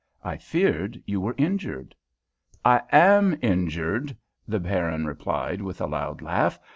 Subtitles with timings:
[0.23, 1.93] I feared you were injured."
[2.65, 6.57] "I am injured," the Baron replied, with a loud laugh.